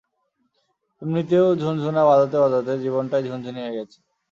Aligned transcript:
এমনিতেও 1.01 1.47
ঝুনঝুনা 1.55 2.01
বাজাতে 2.09 2.37
বাজাতে, 2.43 2.71
জীবনটাই 2.83 3.23
ঝুনঝুনি 3.27 3.59
হয়ে 3.61 3.77
গেছে। 3.77 3.97